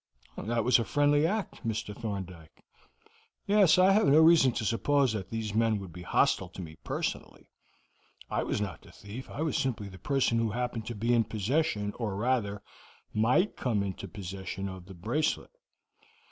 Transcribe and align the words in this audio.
"That 0.35 0.63
was 0.63 0.79
a 0.79 0.83
friendly 0.83 1.27
act, 1.27 1.57
Mr. 1.63 1.95
Thorndyke." 1.95 2.63
"Yes, 3.45 3.77
I 3.77 3.91
have 3.91 4.07
no 4.07 4.19
reason 4.19 4.51
to 4.53 4.65
suppose 4.65 5.13
that 5.13 5.29
these 5.29 5.53
men 5.53 5.77
would 5.77 5.93
be 5.93 6.01
hostile 6.01 6.49
to 6.49 6.61
me 6.63 6.77
personally. 6.83 7.51
I 8.27 8.41
was 8.41 8.59
not 8.59 8.81
the 8.81 8.91
thief, 8.91 9.29
I 9.29 9.43
was 9.43 9.55
simply 9.55 9.89
the 9.89 9.99
person 9.99 10.39
who 10.39 10.49
happened 10.49 10.87
to 10.87 10.95
be 10.95 11.13
in 11.13 11.25
possession, 11.25 11.93
or 11.99 12.15
rather, 12.15 12.63
might 13.13 13.55
come 13.55 13.83
into 13.83 14.07
possession 14.07 14.67
of 14.67 14.87
the 14.87 14.95
bracelet. 14.95 15.51